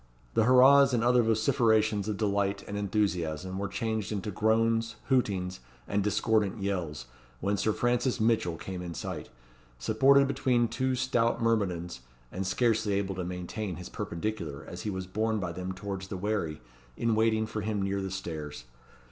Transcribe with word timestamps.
The 0.33 0.45
hurrahs 0.45 0.95
and 0.95 1.03
other 1.03 1.21
vociferations 1.21 2.07
of 2.09 2.17
delight 2.17 2.63
and 2.67 2.75
enthusiasm 2.75 3.59
were 3.59 3.67
changed 3.67 4.11
into 4.11 4.31
groans, 4.31 4.95
hootings, 5.09 5.59
and 5.87 6.03
discordant 6.03 6.59
yells, 6.59 7.05
when 7.39 7.55
Sir 7.55 7.71
Francis 7.71 8.19
Mitchell 8.19 8.57
came 8.57 8.81
in 8.81 8.95
sight, 8.95 9.29
supported 9.77 10.27
between 10.27 10.67
two 10.67 10.95
stout 10.95 11.39
myrmidons, 11.39 11.99
and 12.31 12.47
scarcely 12.47 12.93
able 12.93 13.13
to 13.13 13.23
maintain 13.23 13.75
his 13.75 13.89
perpendicular 13.89 14.65
as 14.65 14.81
he 14.81 14.89
was 14.89 15.05
borne 15.05 15.37
by 15.39 15.51
them 15.51 15.71
towards 15.71 16.07
the 16.07 16.17
wherry 16.17 16.61
in 16.97 17.13
waiting 17.13 17.45
for 17.45 17.61
him 17.61 17.79
near 17.83 18.01
the 18.01 18.09
stairs. 18.09 18.63